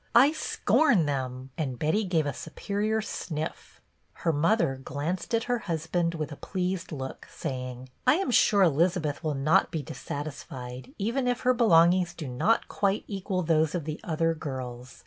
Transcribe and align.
I 0.15 0.31
scorn 0.31 1.05
them;" 1.05 1.51
and 1.59 1.77
Betty 1.77 2.05
gave 2.05 2.25
a 2.25 2.33
superior 2.33 3.01
sniff. 3.03 3.79
Her 4.25 4.33
mother 4.33 4.81
glanced 4.83 5.35
at 5.35 5.43
her 5.43 5.59
husband 5.69 6.15
with 6.15 6.31
a 6.31 6.35
pleased 6.37 6.91
look, 6.91 7.27
saying," 7.29 7.87
I 8.07 8.15
am 8.15 8.31
sure 8.31 8.63
Eliza 8.63 8.99
beth 8.99 9.23
will 9.23 9.35
not 9.35 9.69
be 9.69 9.83
dissatisfied, 9.83 10.91
even 10.97 11.27
if 11.27 11.41
her 11.41 11.53
belongings 11.53 12.15
do 12.15 12.27
not 12.27 12.67
quite 12.67 13.03
equal 13.05 13.43
those 13.43 13.75
of 13.75 13.85
the 13.85 13.99
other 14.03 14.33
girls. 14.33 14.99